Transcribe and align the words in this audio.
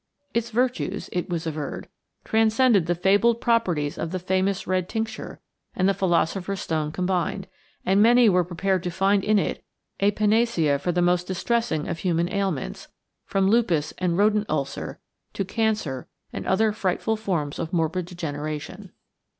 Its 0.33 0.49
virtues, 0.49 1.11
it 1.13 1.29
was 1.29 1.45
averred, 1.45 1.87
transcended 2.25 2.87
the 2.87 2.95
fabled 2.95 3.39
properties 3.39 3.99
of 3.99 4.09
the 4.09 4.17
famous 4.17 4.65
red 4.65 4.89
tincture 4.89 5.39
and 5.75 5.87
the 5.87 5.93
philosopher's 5.93 6.59
stone 6.59 6.91
combined, 6.91 7.47
and 7.85 8.01
many 8.01 8.27
were 8.27 8.43
prepared 8.43 8.81
to 8.81 8.89
find 8.89 9.23
in 9.23 9.37
it 9.37 9.63
a 9.99 10.09
panacea 10.09 10.79
for 10.79 10.91
the 10.91 11.03
most 11.03 11.27
distressing 11.27 11.87
of 11.87 11.99
human 11.99 12.33
ailments, 12.33 12.87
from 13.27 13.47
lupus 13.47 13.91
and 13.99 14.17
rodent 14.17 14.49
ulcer 14.49 14.99
to 15.33 15.45
cancer 15.45 16.07
and 16.33 16.47
other 16.47 16.71
frightful 16.71 17.15
forms 17.15 17.59
of 17.59 17.71
morbid 17.71 18.07
degeneration. 18.07 18.91